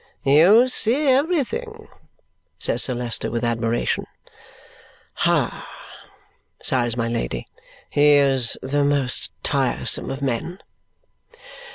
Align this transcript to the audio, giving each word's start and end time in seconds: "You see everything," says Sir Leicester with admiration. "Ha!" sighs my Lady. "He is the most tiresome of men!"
"You 0.23 0.67
see 0.67 1.09
everything," 1.09 1.87
says 2.57 2.81
Sir 2.81 2.95
Leicester 2.95 3.29
with 3.29 3.43
admiration. 3.43 4.07
"Ha!" 5.13 5.67
sighs 6.59 6.97
my 6.97 7.07
Lady. 7.07 7.45
"He 7.87 8.13
is 8.13 8.57
the 8.63 8.83
most 8.83 9.29
tiresome 9.43 10.09
of 10.09 10.23
men!" 10.23 10.57